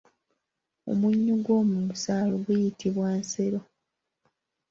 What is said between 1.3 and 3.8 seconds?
gwomu lusaalu guyitibwa Nsero.